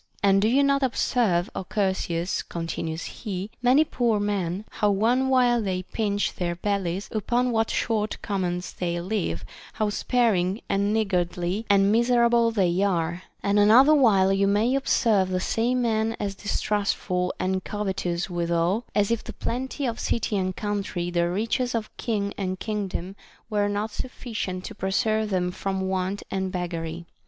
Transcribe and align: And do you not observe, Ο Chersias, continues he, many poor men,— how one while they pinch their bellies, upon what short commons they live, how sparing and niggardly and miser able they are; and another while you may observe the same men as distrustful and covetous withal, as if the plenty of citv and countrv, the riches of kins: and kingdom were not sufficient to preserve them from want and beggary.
And 0.23 0.41
do 0.41 0.47
you 0.47 0.63
not 0.63 0.81
observe, 0.81 1.47
Ο 1.55 1.63
Chersias, 1.63 2.41
continues 2.49 3.03
he, 3.03 3.51
many 3.61 3.83
poor 3.83 4.19
men,— 4.19 4.65
how 4.79 4.89
one 4.89 5.29
while 5.29 5.61
they 5.61 5.83
pinch 5.83 6.33
their 6.33 6.55
bellies, 6.55 7.07
upon 7.11 7.51
what 7.51 7.69
short 7.69 8.19
commons 8.23 8.73
they 8.73 8.99
live, 8.99 9.45
how 9.73 9.91
sparing 9.91 10.61
and 10.67 10.91
niggardly 10.91 11.67
and 11.69 11.91
miser 11.91 12.25
able 12.25 12.49
they 12.49 12.81
are; 12.81 13.21
and 13.43 13.59
another 13.59 13.93
while 13.93 14.33
you 14.33 14.47
may 14.47 14.73
observe 14.73 15.29
the 15.29 15.39
same 15.39 15.83
men 15.83 16.15
as 16.19 16.33
distrustful 16.33 17.31
and 17.39 17.63
covetous 17.63 18.27
withal, 18.27 18.85
as 18.95 19.11
if 19.11 19.23
the 19.23 19.33
plenty 19.33 19.85
of 19.85 19.97
citv 19.97 20.31
and 20.35 20.55
countrv, 20.55 21.13
the 21.13 21.29
riches 21.29 21.75
of 21.75 21.95
kins: 21.97 22.33
and 22.39 22.59
kingdom 22.59 23.15
were 23.51 23.69
not 23.69 23.91
sufficient 23.91 24.65
to 24.65 24.73
preserve 24.73 25.29
them 25.29 25.51
from 25.51 25.81
want 25.87 26.23
and 26.31 26.51
beggary. 26.51 27.05